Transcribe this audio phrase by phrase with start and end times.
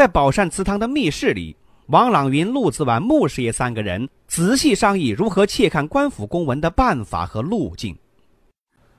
[0.00, 1.54] 在宝善祠堂的密室里，
[1.88, 7.94] 王朗云、陆子婉、穆师爷三个人仔细商议如何窃看官府公文的办法和路径。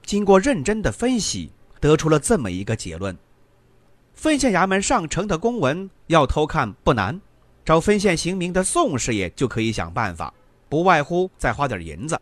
[0.06, 3.18] 经过认真的分析，得出了这么一个结论：
[4.14, 7.20] 分县衙门上呈的公文要偷看不难，
[7.66, 10.32] 找分县刑名的宋师爷就可以想办法，
[10.70, 12.16] 不外乎再花点银子。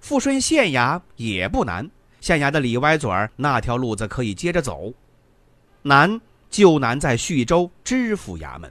[0.00, 1.90] 富顺县衙也不难，
[2.22, 4.90] 县衙的里歪嘴儿那条路子可以接着走。
[5.82, 6.18] 难。
[6.52, 8.70] 就难在叙州知府衙门。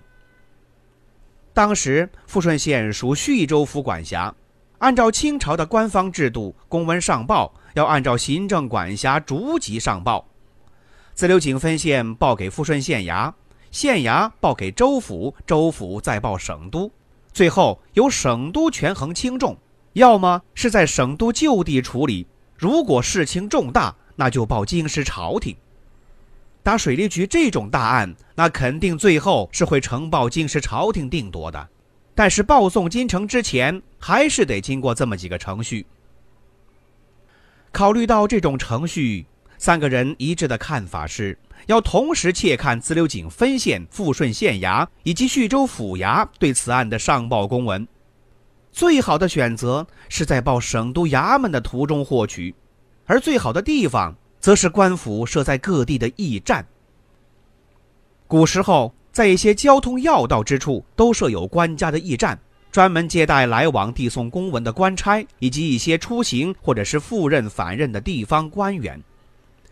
[1.51, 4.33] 当时富顺县属叙州府管辖，
[4.77, 10.25] 按照清朝的官方制度，公文上报要按照行政管辖逐级上报。
[11.13, 13.33] 自流井分县报给富顺县衙，
[13.69, 16.89] 县衙报给州府，州府再报省都，
[17.33, 19.57] 最后由省都权衡轻重，
[19.93, 22.25] 要么是在省都就地处理，
[22.57, 25.55] 如果事情重大，那就报京师朝廷。
[26.63, 31.69] 打水利局这种大案，那肯定最后是会呈报京师朝廷定夺的。
[32.13, 35.85] 但是报送京城之前，还是得经过这么几个程序。
[37.71, 39.25] 考虑到这种程序，
[39.57, 47.87] 三个人一致的看法是要同时窃看自流井分县、富顺县衙以及叙州府衙对此案的上报公文。
[48.71, 52.53] 最好的选择是在报省都衙门的途中获取，
[53.05, 54.15] 而最好的地方。
[54.41, 56.65] 则是官府设在各地的驿站。
[58.27, 62.39] 古时候，在一些交通要道之处都设有官家的驿站，
[62.71, 68.99] 专门接待来往递送公文的官差以及一些出行或者是赴任返任的地方官员。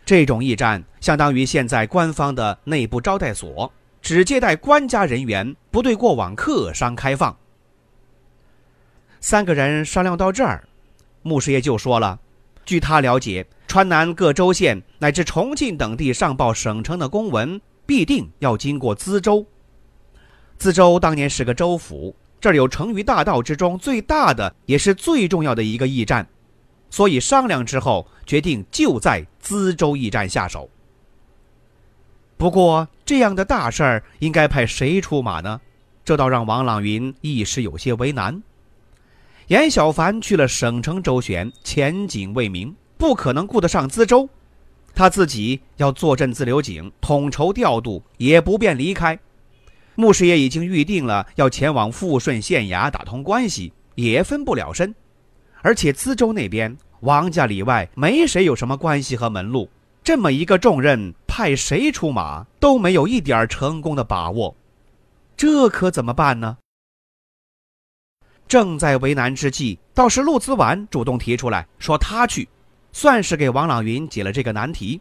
[0.04, 7.36] 这种驿站相当于现在官方的内部招待所，只接待官家人员，不对过往客商开放。
[9.20, 10.68] 三个人商量到这儿，
[11.22, 12.18] 穆师爷就说了
[12.64, 19.46] ：“据他了解。”川南各州县乃至重庆等地上报省城的公文，必定要经过资州。
[20.58, 26.28] 资州当年是个州府，这儿有成渝大道之中最大的也是最重要的一个驿站，
[26.90, 30.68] 所以商量之后决定就在资州驿站下手。
[32.36, 35.60] 不过这样的大事儿应该派谁出马呢？
[36.04, 38.42] 这倒让王朗云一时有些为难。
[39.46, 42.74] 严小凡去了省城周旋，前景未明。
[43.00, 44.28] 不可能顾得上资州，
[44.94, 49.18] 他自己要坐镇自流井，统筹调度，也不便离开。
[49.94, 54.94] 穆师爷已经预定了要前往富顺县衙打通关系，也分不了身。
[55.62, 59.70] 而且资州那边王家里外没谁有什么关系和门路，
[60.04, 64.54] 这么一个重任，派谁出马都没有一点成功的把握，
[65.38, 66.58] 这可怎么办呢？
[68.46, 72.46] 正在为难之际，倒是陆子婉主动提出来说他去。
[72.92, 75.00] 算是给王朗云解了这个难题。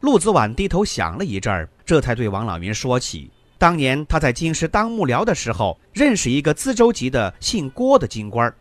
[0.00, 8.52] 陆子婉低头想了一阵儿，这才对王朗云说起，当年他在京师当幕僚的时候，认识一个资州籍的姓郭的京官，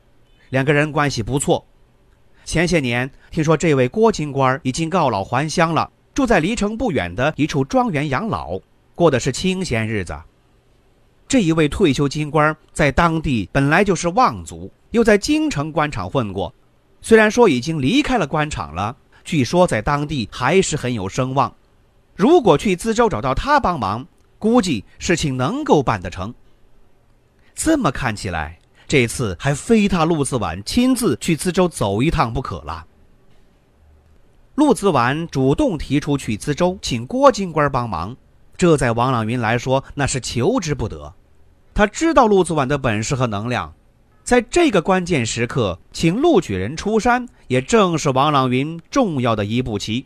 [0.49, 1.65] 两个人关系不错。
[2.45, 8.59] 前些年听说这位郭京官已经告老还乡了，住在离城不远的一处庄园养老，
[8.93, 10.15] 过的是清闲日子。
[11.27, 16.53] 这一位退休京官在当地本来就是望族，又在京城官场混过。
[17.01, 21.53] 虽然说已经离开了官场了，据说在当地还是很有声望。
[22.15, 24.05] 如果去资州找到他帮忙，
[24.37, 26.33] 估计事情能够办得成。
[27.55, 32.85] 这么看起来，这次还非他陆子婉亲自去资州走一趟不可了。
[34.55, 38.15] 陆子婉主动提出去资州请郭金官帮忙，
[38.57, 41.13] 这在王朗云来说那是求之不得。
[41.73, 43.73] 他知道陆子婉的本事和能量。
[44.23, 50.05] 在这个关键时刻，请陆举人出山，也正是王朗云重要的一步棋。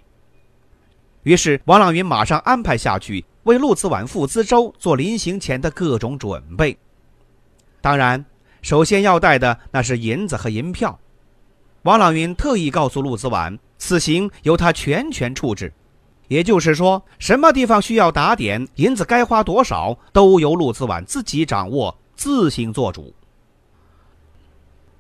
[1.24, 6.78] 于是，王朗云马上安排下去，为陆子婉赴资州做临行前的各种准备。
[7.82, 8.24] 当然，
[8.62, 10.98] 首先要带的那是银子和银票。
[11.84, 15.72] 王朗云特意告诉陆子婉，此行由他全权处置，
[16.30, 23.14] 也就是说，什么地方需要打点，银子该花多少，都由陆子婉自己掌握，自行做主。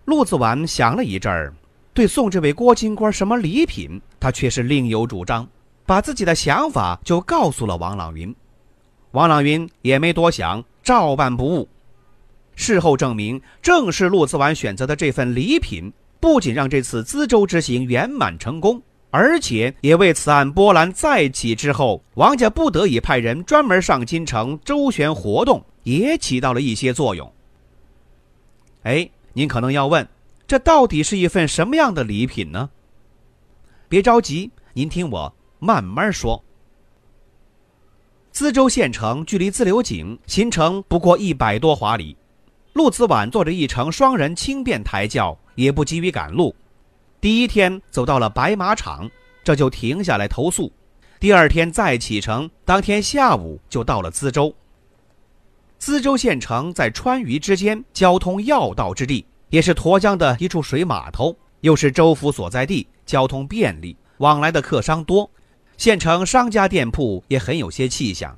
[0.05, 1.53] 陆子晚想了一阵儿，
[1.93, 5.47] 对送这位郭金官什么礼品，他却是另有主张。
[5.85, 8.33] 把自己的想法就告诉了王朗云。
[9.11, 11.67] 王朗云也没多想，照办不误。
[12.55, 18.81] 事后证明，正是陆子晚选择的这份礼品，不仅让这次资州之行圆满成功，
[19.11, 27.31] 而且也为此案波澜再起之后，王家不得已派人专门上京城周旋活动，也起到了一些作用。
[28.83, 30.07] 哎，您可能要问，
[30.47, 32.69] 这到底是一份什么样的礼品呢？
[33.89, 36.41] 别着急，您听我慢慢说。
[38.33, 42.15] 淄州县城距离自流井行程不过一百多华里。
[42.71, 46.55] 陆子婉坐着一乘双人轻便抬轿，也不急于赶路。
[47.19, 49.09] 第一天走到了白马场，
[49.43, 50.71] 这就停下来投宿。
[51.19, 54.55] 第二天再启程，当天下午就到了淄州。
[55.85, 65.29] 资州县城在川渝之间，交通要道之地，也是沱江的一处水码头，又是州府所在地，交通便利，往来的客商多。
[65.77, 68.35] 县城商家店铺也很有些气象。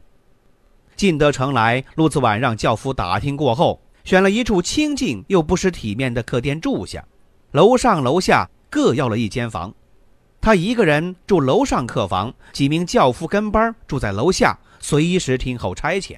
[0.98, 3.82] 进得城来，陆子晚让轿夫打听过后。
[4.04, 7.02] 选了一处清静又不失体面的客店住下，
[7.52, 9.74] 楼上楼下各要了一间房，
[10.42, 16.18] 他一个人住楼上客房，几名轿夫跟班住在楼下，随时听候差遣。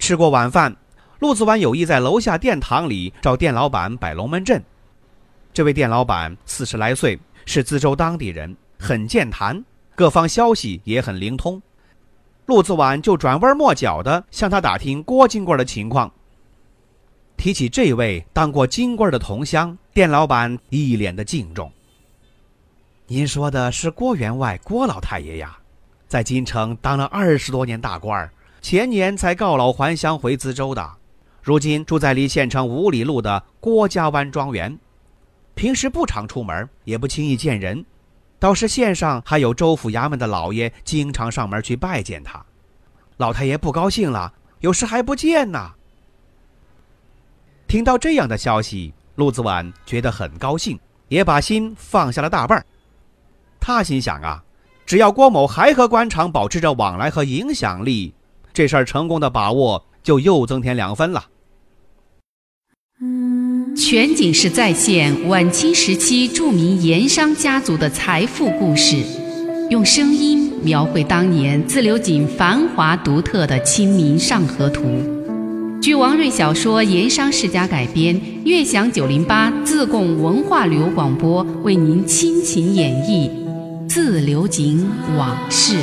[0.00, 0.74] 吃过晚饭，
[1.18, 4.60] 陆子婉有意在楼下殿堂里找店老板摆龙门阵。
[5.52, 9.62] 这位店老板四十来岁，是资州当地人，很健谈，
[9.94, 11.60] 各方消息也很灵通。
[12.46, 16.10] 陆子婉就转弯抹角的向他打听郭金贵的情况。
[17.36, 21.70] 提起这位当过金官的同乡，店老板一脸的敬重。
[23.06, 25.58] 您说的是郭员外郭老太爷呀，
[26.08, 30.96] 在京城当了二十多年大官儿前年才告老还乡回资州的，
[31.42, 34.78] 如今住在离县城五里路的郭家湾庄园，
[35.54, 37.84] 平时不常出门，也不轻易见人，
[38.38, 42.44] 倒是县上还有州府衙门的老爷经常上门去拜见他。
[43.16, 45.72] 老太爷不高兴了，有时还不见呢。
[47.66, 50.78] 听到这样的消息，陆子婉觉得很高兴，
[51.08, 52.64] 也把心放下了大半儿。
[53.58, 54.42] 他心想啊，
[54.84, 58.14] 只要郭某还和官场保持着往来和影响力，
[58.52, 61.26] 这事儿成功的把握就又增添两分了。
[63.76, 68.96] 全景式再现晚清时期著名盐商家族的财富故事，
[69.70, 74.82] 用声音描绘当年自流井繁华独特的《清明上河图》。
[75.80, 83.30] 据王瑞小说《盐商世家》改编，悦享九零八自贡文化旅游广播为您倾情演绎
[83.88, 84.86] 《自流井
[85.16, 85.76] 往事》。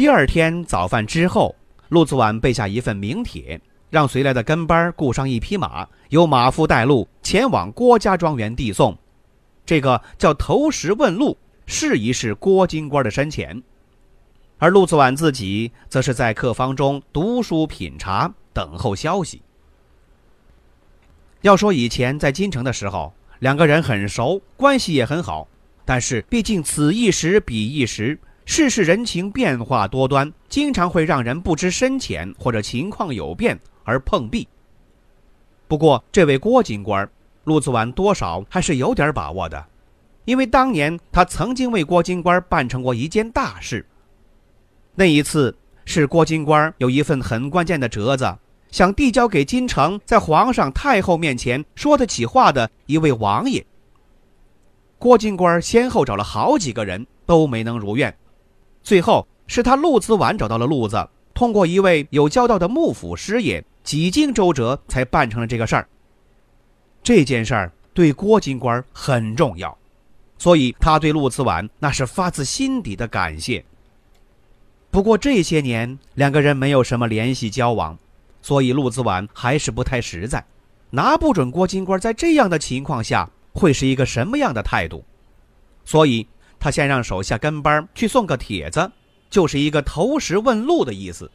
[0.00, 1.54] 第二天早饭之后，
[1.90, 3.60] 陆子晚备下一份名帖，
[3.90, 8.96] 让随来的跟班雇上一匹马，由马夫带路前往郭家庄园递送。
[9.66, 11.36] 这个叫投石问路。
[11.66, 13.62] 试一试郭金官的深浅，
[14.56, 19.42] 而陆子晚自己则是在客房中读书品茶，等候消息。
[21.42, 25.46] 要说以前在京城的时候，两个人很熟，关系也很好，
[25.84, 28.18] 但是毕竟此一时彼一时，
[28.52, 34.48] 世事人情变化多端，经常会让人不知深浅或者情况有变而碰壁。
[35.68, 37.08] 不过这位郭金官，
[37.44, 39.64] 陆子婉多少还是有点把握的。
[40.24, 43.86] 因为当年他曾经为郭金官办成过一件大事。
[44.96, 48.36] 那一次是郭金官有一份很关键的折子，
[48.72, 53.64] 想递交给京城在皇上太后面前说得起话的一位王爷。
[54.98, 58.12] 郭金官先后找了好几个人，都没能如愿。
[58.90, 65.88] 最后是他陆子晚找到了路子，通过一位有交道的幕府师爷，几经周折才办成了这个事儿。
[67.00, 69.78] 这件事儿对郭金官很重要。
[70.38, 73.64] 所以他对陆子晚那是发自心底的感谢。
[74.90, 77.96] 不过这些年两个人没有什么联系交往，
[78.42, 80.44] 所以陆子晚还是不太实在，
[80.90, 85.04] 拿不准郭金官在这样的情况下会是一个什么样的态度，
[85.84, 86.26] 所以
[86.60, 88.92] 他先让手下跟班去送个帖子，
[89.28, 91.28] 就是一个投石问路的意思。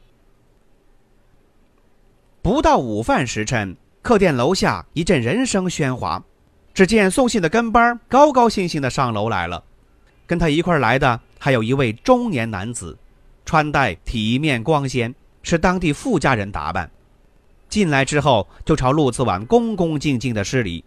[2.41, 6.23] 不到午饭时辰，客店楼下一阵人声喧哗。
[6.75, 9.63] 只见送信的跟班高高兴兴的上楼来了，
[10.27, 12.97] 跟他一块来的还有一位中年男子，
[13.45, 16.91] 穿戴体面光鲜，是当地富家人打扮。
[17.69, 20.83] 进来之后就朝陆子晚恭恭敬敬的施礼，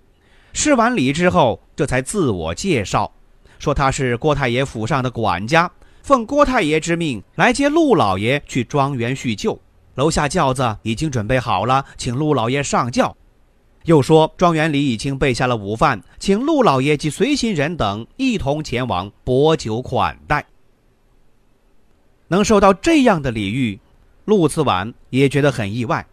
[0.52, 3.10] 施完礼之后，这才自我介绍，
[3.58, 5.70] 说他是郭太爷府上的管家，
[6.02, 9.60] 奉郭太爷之命来接陆老爷去庄园叙旧，
[9.94, 13.16] 楼下轿子已经准备好了，请陆老爷上轿。
[13.84, 20.44] 又说庄园里已经备下了午饭，请陆老爷及随行人等一同前往拨酒款待。
[22.28, 23.80] 能受到这样的礼遇，
[24.26, 26.06] 陆次晚也觉得很意外，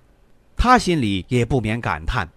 [0.55, 2.29] 他心里也不免感叹：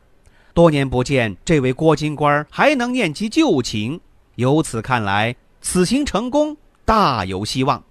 [0.52, 4.00] 多年不见，这位郭金官还能念及旧情，
[4.38, 7.82] 由此看来，此行成功大有希望。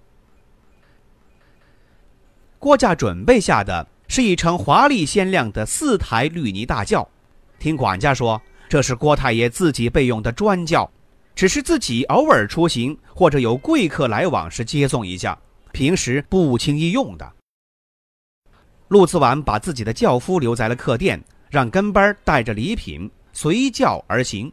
[2.58, 7.06] 郭家准备下的是一乘华丽鲜亮的四台绿泥大轿，
[7.58, 10.90] 听管家说，这是郭太爷自己备用的专轿，
[11.34, 15.38] 只是自己偶尔出行或者有贵客来往时接送一下。
[15.72, 17.30] 平时不轻易用的。
[18.88, 24.50] 陆子晚把自己的轿夫留在了客店，让跟班带着礼品随轿而行。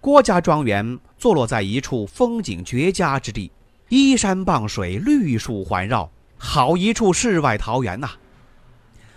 [0.00, 3.52] 郭家庄园坐落在一处风景绝佳之地，
[3.90, 8.08] 依山傍水，绿树环绕，好一处世外桃源呐！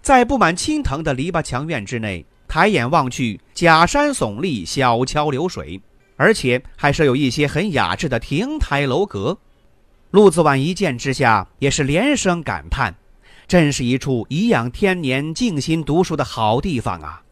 [0.01, 5.81] 在布满青藤的篱笆墙院之内，抬眼望去，假山耸立，小桥流水，
[6.17, 9.37] 而且还设有一些很雅致的亭台楼阁。
[10.11, 12.93] 陆子晚一见之下，也是连声感叹
[13.47, 17.23] ：“真是一处颐养天年、静心读书的好地方啊！”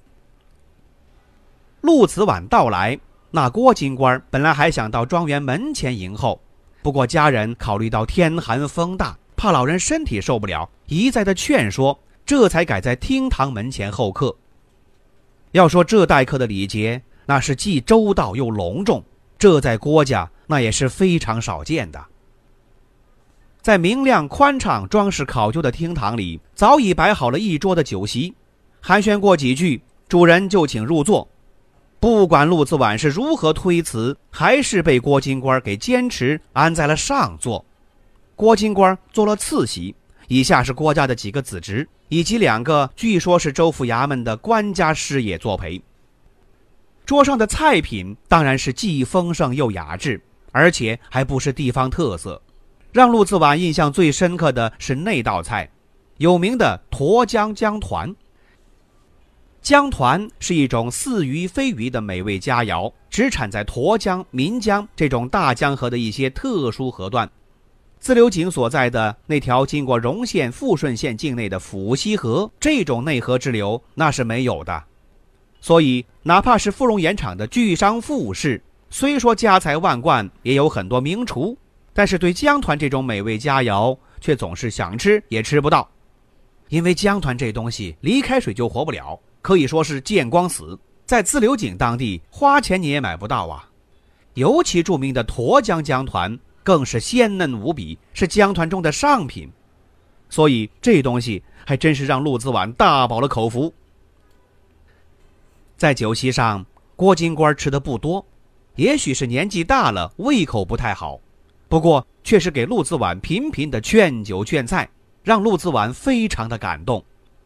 [1.81, 2.97] 陆子晚到来，
[3.33, 6.41] 那郭金官本来还想到庄园门前迎候，
[6.83, 14.35] 不过家人考虑到天寒风大，怕老人身体受不了，一再的劝说，这才改在厅堂门前候客。
[15.51, 19.01] 要说这待客的礼节，那是既周到又隆重，
[19.39, 22.05] 这在郭家那也是非常少见的。
[23.61, 28.33] 在明亮宽敞、装饰考究的厅堂里，早已摆好了一桌的酒席。
[28.81, 31.27] 寒暄过几句，主人就请入座。
[32.01, 37.63] 不管陆子晚是如何推辞，还是被郭金官给坚持安在了上座。
[38.35, 39.93] 郭金官做了次席，
[40.27, 45.79] 以下是郭家的几个子侄，以及两个据说是州府衙门的官家师爷作陪。
[47.05, 50.19] 桌上的菜品当然是既丰盛又雅致，
[50.51, 52.41] 而且还不是地方特色。
[52.91, 55.69] 让陆子晚印象最深刻的是那道菜，
[56.17, 58.15] 有名的沱江江团。
[59.61, 67.29] 江团是一种似鱼非鱼的美味佳肴，只产在沱江、岷江这种大江河的一些特殊河段。
[67.99, 74.83] 自流井所在的那条经过荣县、富顺县境内的府溪河，这种内河支流那是没有的。
[75.59, 81.55] 所以，哪怕是富荣盐场的巨商富士，虽说家财万贯，也有很多名厨。
[81.93, 85.87] 但是对江团这种美味佳肴，却总是想吃也吃不到，
[86.69, 90.77] 因为江团这东西离开水就活不了，可以说是见光死。
[91.05, 93.67] 在自流井当地，花钱你也买不到啊。
[94.35, 99.51] 尤其著名的沱江江团，更是鲜嫩无比，是江团中的上品。
[100.29, 103.73] 所以这东西还真是让陆子晚大饱了口福。
[105.75, 108.25] 在酒席上，郭金官吃的不多，
[108.75, 111.19] 也许是年纪大了，胃口不太好。
[111.67, 114.89] 不过，却是给陆子晚频频的劝酒劝菜，
[115.23, 117.03] 让陆子晚非常的感动，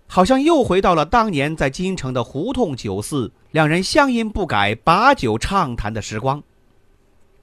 [0.07, 6.41] 好像又回到了当年在京城的胡同酒肆，两人乡音不改，把酒畅谈的时光。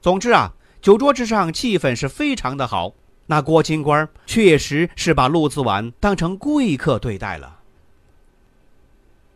[0.01, 2.93] 总之啊，酒桌之上气氛是非常的好。
[3.25, 7.59] 那郭金官确实是把陆子晚当成贵客对待了。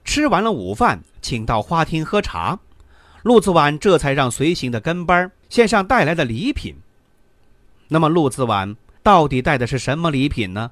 [0.04, 2.60] 吃完了午饭，请到花厅喝茶，
[3.24, 6.76] 陆子晚这才让随行的跟班献上带来的礼品。
[7.88, 10.72] 那么陆子晚到底带的是什么礼品呢？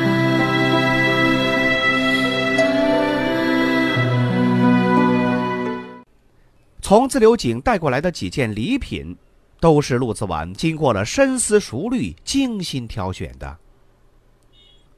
[6.91, 9.15] 从自流井带过来的几件礼品，
[9.61, 13.57] 都是陆子晚经过了深思熟虑、精心挑选的。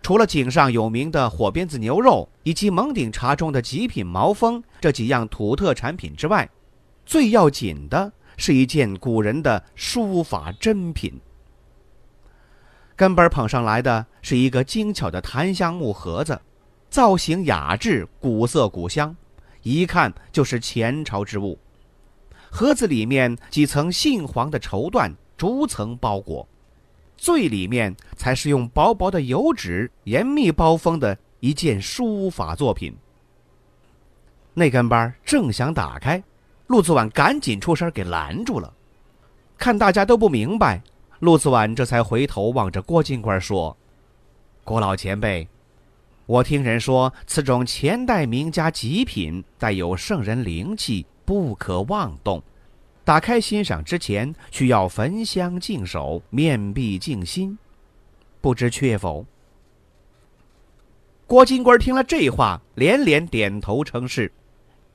[0.01, 6.49] 除了井上有名的火鞭子牛肉以及蒙顶茶中的极品毛峰这几样土特产品之外，
[7.05, 11.21] 最要紧的是一件古人的书法珍品。
[12.95, 16.41] 跟班捧上来的是一个精巧的檀香木盒子，
[16.89, 19.15] 造型雅致、古色古香，
[19.61, 21.59] 一看就是前朝之物。
[22.55, 26.47] 盒子里面几层杏黄的绸缎逐层包裹，
[27.17, 32.95] 最里面才是用薄薄的油纸严密包封的一件书法作品。
[34.53, 36.23] 那根班正想打开，
[36.67, 38.71] 陆子晚赶紧出声给拦住了。
[39.57, 40.79] 看大家都不明白，
[41.21, 43.75] 陆子婉这才回头望着郭金官说
[44.63, 45.47] ：“郭老前辈，
[46.27, 52.41] 我听人说此种前代名家极品，带有圣人灵气，不可妄动。
[53.03, 57.57] 打开欣赏之前，需要焚香净手，面壁静心，
[58.39, 59.25] 不知确否？”
[61.27, 64.31] 郭金官听了这话，连连点头称是，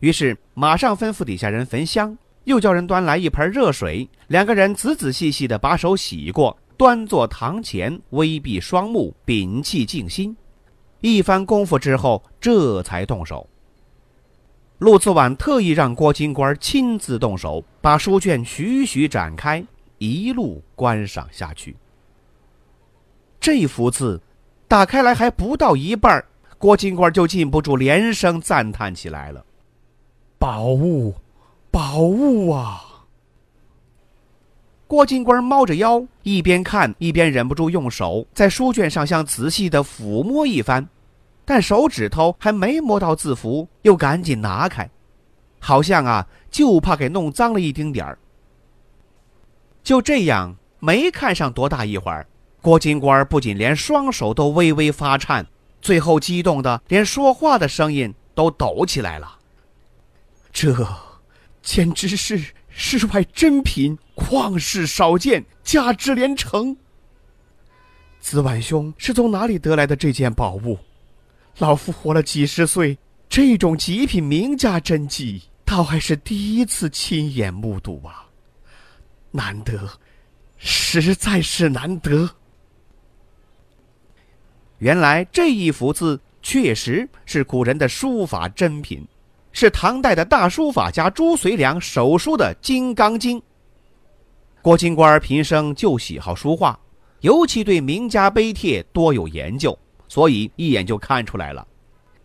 [0.00, 2.16] 于是马上吩咐底下人焚香。
[2.44, 10.34] 又叫人端来一盆热水，两个人仔仔细细地把手洗过，端坐堂前，微闭双目，屏气静心。
[11.02, 13.46] 一番功夫之后，这才动手。
[14.78, 19.64] 陆子婉特意让郭金官亲自动手，把书卷徐徐展开，
[19.98, 21.76] 一路观赏下去。
[23.40, 24.20] 这幅字
[24.68, 26.24] 打开来还不到一半，
[26.58, 29.44] 郭金官就禁不住连声赞叹起来了
[30.38, 31.14] ：“宝物！”
[31.70, 32.84] 宝物啊！
[34.86, 40.88] 郭金官猫着腰，一边看一边忍不住用手在书卷上像仔细的抚摸一番，
[41.48, 44.86] 但手指头还没摸到字符，又赶紧拿开，
[45.58, 48.18] 好像啊，就怕给弄脏了一丁点儿。
[49.82, 52.26] 就这样，没看上多大一会儿，
[52.60, 55.46] 郭金官不仅连双手都微微发颤，
[55.80, 59.38] 最后激动的连说话的声音都抖起来了。
[60.52, 60.86] 这。
[61.60, 66.76] 简直是世外珍品，旷世少见，价值连城。
[68.20, 70.78] 子晚兄是从哪里得来的这件宝物？
[71.58, 72.96] 老夫活了几十岁，
[73.28, 78.28] 这种极品名家真迹，倒还是第一次亲眼目睹啊！
[79.32, 79.90] 难得，
[80.56, 82.30] 实在是难得。
[84.78, 89.06] 原来这一幅字确实是古人的书法珍品。
[89.50, 93.40] 是唐代的大书法家朱遂良手书的《金刚经》。
[94.62, 96.78] 郭金官平生就喜好书画，
[97.22, 99.76] 尤其对名家碑帖多有研究，
[100.08, 101.66] 所以一眼就看出来了，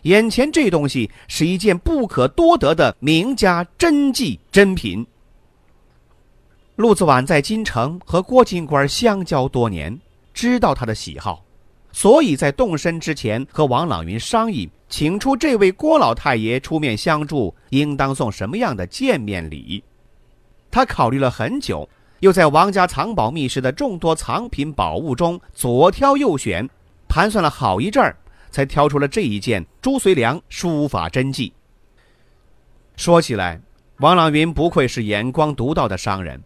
[0.03, 5.05] 眼前这东西是一件不可多得的名家真迹珍品。
[6.77, 9.99] 陆子婉在京城和郭金官相交多年，
[10.33, 11.43] 知道他的喜好。
[11.91, 19.83] 所以在动身之前，和王朗云商议，请出这位郭老太爷出面相助，应当送什么样的见面礼。
[20.71, 21.87] 他考虑了很久，
[22.21, 26.67] 又在王家藏宝密室的众多藏品宝物中左挑右选，
[27.13, 28.17] 盘算了好一阵儿，
[28.49, 31.53] 才挑出了这一件朱遂良书法真迹。
[32.95, 33.61] 说起来，
[33.99, 36.41] 王朗云不愧是眼光独到的商人，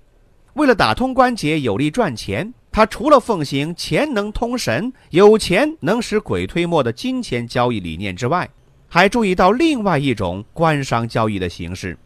[0.56, 2.54] 为了打通关节，有利赚钱。
[2.70, 8.50] 他除了奉行钱能通神、有钱能使鬼推磨的金钱交易理念之外，
[8.90, 11.98] 还注意到另外一种官商交易的形式，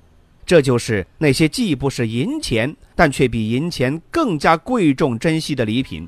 [0.45, 6.07] 这就是那些既不是银钱，但却比银钱更加贵重珍惜的礼品，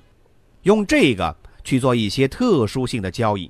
[0.61, 3.49] 用这个去做一些特殊性的交易。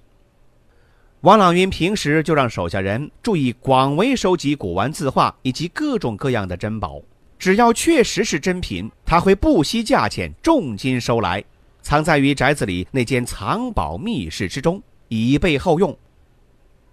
[1.22, 7.02] 王朗云平时就让手下人注意广为收集古玩字画以及各种各样的珍宝。
[7.40, 11.44] 只要确实是真品，他会不惜价钱重金收来，
[11.82, 15.98] 藏在于宅子里那间藏宝密室之中，以备后用。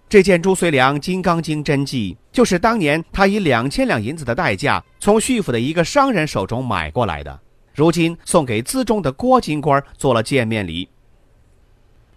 [0.09, 7.39] 这件朱遂良《金刚经》真迹，就是当年他以两千两银子的代价从徐府的一个商人手中买过来的，
[7.73, 10.89] 如今送给资中的郭金官做了见面礼。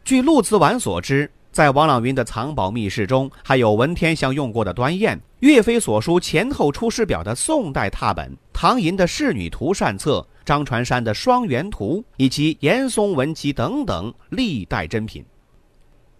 [0.05, 1.31] 据陆子婉所知。
[1.51, 15.25] 在王朗云的藏宝密室中，还有文天祥用过的端砚、岳飞所书《前后出师表》的宋代拓本、唐寅的仕女图善册、张传山的双元图，以及严嵩文集等等历代珍品。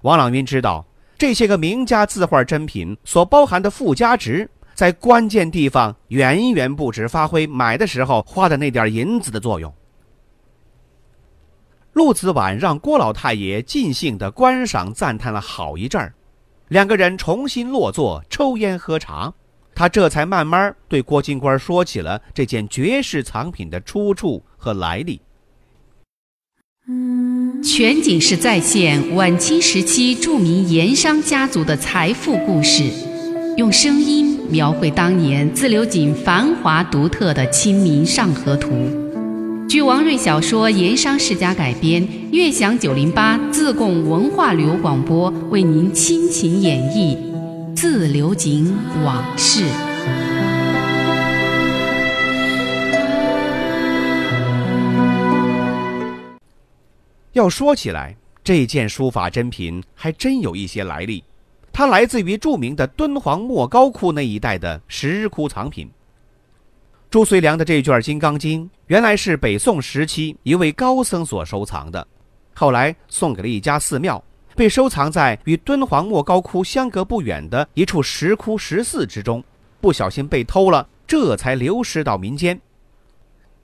[0.03, 0.87] 王朗云知道
[1.19, 9.71] 这些个名家字画珍品所包含的附加值，在关键地方远远不止发挥买的时候花的那点银子的作用。
[11.95, 16.13] 陆子婉让郭老太爷尽兴地观赏、赞叹了好一阵儿，
[16.69, 19.33] 两个人重新落座，抽烟喝茶。
[19.77, 25.21] 他这才慢慢对郭金官说起了这件绝世藏品的出处和来历。
[27.63, 32.85] 全景式再现晚清时期著名盐商家族的财富故事，
[33.57, 38.71] 用声音描绘当年自流井繁华独特的《清明上河图》。
[39.69, 47.17] 据王瑞小说《盐商世家》改编，悦享九零八自贡文化旅游广播为您倾情演绎
[47.77, 49.65] 《自流井往事》。
[57.33, 61.25] 要说起来，这件书法珍品还真有一些来历，
[61.73, 65.91] 它来自于著名的敦煌莫高窟那一带的石窟藏品。
[67.15, 72.05] 朱遂良的这卷《金刚经》原来是北宋时期一位高僧所收藏的，
[72.55, 74.21] 后来送给了一家寺庙，
[74.57, 79.45] 被收藏在与敦煌莫高窟相隔不远的一处石窟石寺之中，
[79.81, 82.61] 不小心被偷了，这才流失到民间。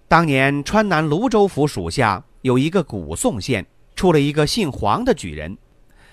[0.07, 5.59] 当年川南泸州府属下有一个古宋县，出了一个姓黄的举人，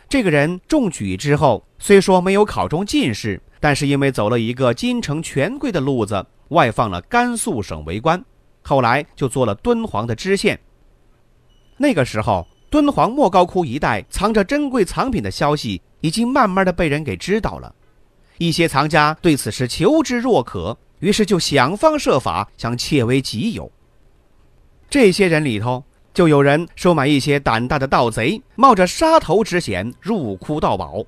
[0.10, 6.26] 这个人中举之后，虽说没有考中进士，但是因为走了一个京城权贵的路子。
[6.50, 8.24] 外放了甘肃省为官，
[8.62, 10.60] 后来就做了敦煌的知县。
[11.78, 17.74] 那个时候，敦煌莫高窟一带藏着珍贵藏品的消息已经慢慢的被人给知道了，
[18.38, 23.72] 一些藏家对此事求知若渴，于是就想方设法想窃为己有。
[24.90, 25.84] 这些人里头，
[26.14, 31.04] 就有人收买一些胆大的盗贼，冒着杀头之险入窟盗宝。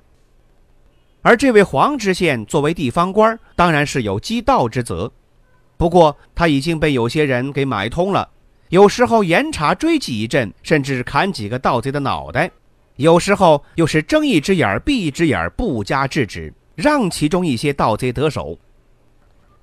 [1.22, 5.10] 而这位黄知县作为地方官，当然是有缉盗之责。
[5.80, 8.28] 不过他已经被有些人给买通了，
[8.68, 12.50] 有时候严查追击一阵，甚至砍几个盗贼的脑袋；
[12.96, 18.58] 有时候又是睁一只眼闭一只眼，不加制止，让其中一些盗贼得手。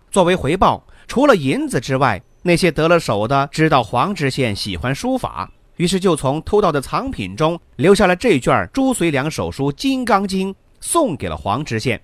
[0.09, 12.01] 作为回报，除了银子之外，那些得了手的知道黄知县喜欢书法，于是就从偷盗的藏品中留下了这卷朱遂良手书《金刚经》，送给了黄知县。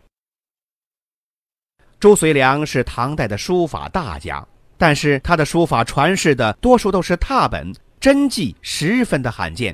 [2.04, 4.46] 朱遂良是唐代的书法大家，
[4.78, 9.74] 但是他的书法传世的多数都是拓本真迹，十分的罕见。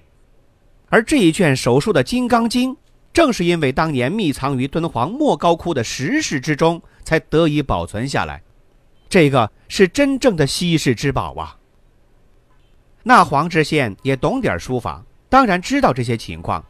[0.89, 2.71] 而这一卷手书的《金刚经》，
[3.11, 8.43] 正是因为当年密藏于敦煌莫高窟的石室之中，才得以保存下来。
[9.09, 11.57] 这个是真正的稀世之宝啊！
[13.01, 16.63] 那黄知县也懂点书法，当然知道这些情况，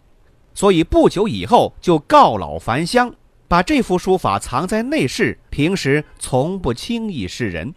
[0.53, 3.13] 所以不久以后就告老还乡。
[3.49, 7.73] 把这幅书法藏在内室，平时从不轻易示人。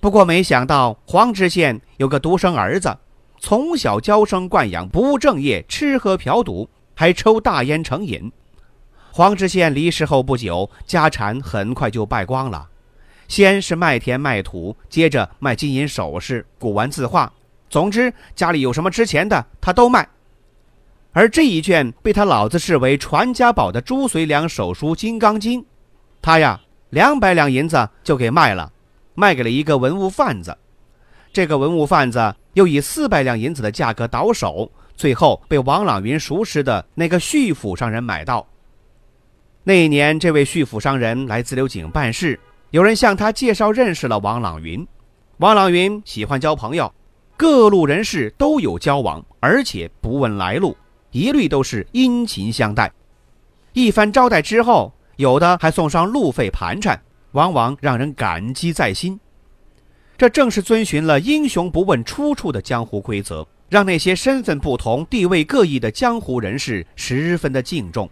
[0.00, 2.96] 不过没想到黄知县有个独生儿子，
[3.38, 8.32] 从小娇生惯养，不务正业，吃喝嫖赌，还抽大烟成瘾。
[9.12, 12.66] 黄知县离世后不久，家产很快就败光了。
[13.26, 17.30] 先是卖田卖土，接着卖金银首饰、古玩字画，
[17.68, 20.08] 总之家里有什么值钱的，他都卖。
[21.12, 25.60] 而这一卷被他老子视为传家宝的朱遂良手书《金刚经》，
[26.22, 28.70] 他呀两百两银子就给卖了，
[29.14, 30.56] 卖给了一个文物贩子。
[31.32, 38.46] 这个文物贩子又以四百两银子的价格倒手，最后被王朗云熟识的那个徐府商人买到。
[39.64, 42.38] 那一年，这位徐府商人来自流井办事，
[42.70, 44.86] 有人向他介绍认识了王朗云。
[45.38, 46.92] 王朗云喜欢交朋友，
[47.36, 50.76] 各路人士都有交往，而且不问来路。
[51.18, 52.92] 一律都是殷勤相待，
[53.72, 57.02] 一番招待之后，有的还送上路费盘缠，
[57.32, 59.18] 往往让人感激在心。
[60.16, 68.08] 这正是遵循了“英雄不问出处”的江湖规则，让那些身份不同、地位各异的江湖人士十分的敬重。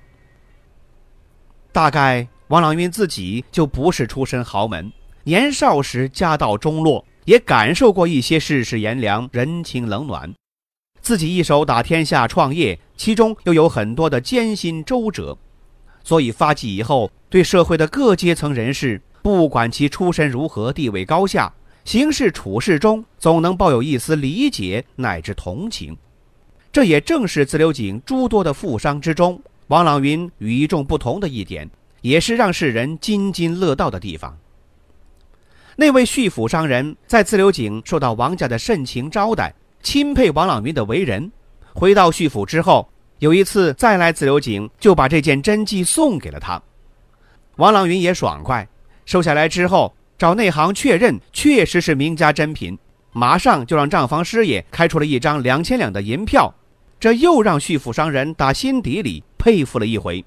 [1.70, 4.92] 大概王朗云自己就不是出身豪门，
[5.22, 10.34] 年少时家道中落，也感受过一些世事炎凉、人情冷暖。
[11.06, 15.38] 自己一手打天下创业，其中又有很多的艰辛周折，
[16.02, 25.96] 所以发迹以后，对社会的各阶层人士，不管其出身如何、地位高下，行事处事中总能抱有一丝理解乃至同情。
[26.72, 34.36] 这也正是自流井诸多的富商之中，王朗云与众不同的一点，也是让世人津津乐道的地方。
[35.76, 39.54] 那位叙府商人，在自流井受到王家的盛情招待。
[39.86, 41.30] 钦佩王朗云的为人，
[41.72, 42.88] 回到叙府之后，
[43.20, 46.60] 有一次再来自流井，就把这件真迹送给了他。
[47.54, 48.68] 王朗云也爽快，
[49.04, 52.76] 收下来之后，找内行确认确实是名家珍品，
[53.12, 56.52] 马上就让账房师爷开出了一张两千两的银票，
[56.98, 60.24] 这又让叙府商人打心底里佩服了一回。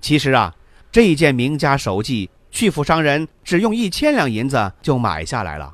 [0.00, 0.52] 其实啊，
[0.90, 5.72] 这件名家手迹，叙府商人只用一千两银子就买下来了。